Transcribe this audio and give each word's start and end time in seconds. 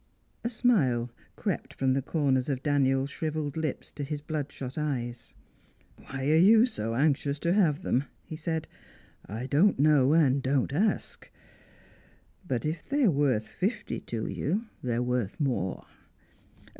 A 0.43 0.49
smile 0.49 1.11
crept 1.35 1.75
from 1.75 1.93
the 1.93 2.01
corners 2.01 2.49
of 2.49 2.63
Daniel's 2.63 3.11
shrivelled 3.11 3.55
lips 3.55 3.91
to 3.91 4.03
his 4.03 4.19
bloodshot 4.19 4.75
eye. 4.75 5.13
"Why 6.07 6.27
are 6.31 6.37
you 6.37 6.65
so 6.65 6.95
anxious 6.95 7.37
to 7.37 7.53
have 7.53 7.83
them," 7.83 8.05
he 8.25 8.35
said, 8.35 8.67
"I 9.27 9.45
don't 9.45 9.77
know 9.77 10.13
and 10.13 10.41
don't 10.41 10.73
ask. 10.73 11.29
But 12.47 12.65
if 12.65 12.89
they 12.89 13.03
are 13.03 13.11
worth 13.11 13.45
fifty 13.47 13.99
to 14.09 14.25
you, 14.25 14.65
they 14.81 14.95
are 14.95 15.03
worth 15.03 15.39
more. 15.39 15.85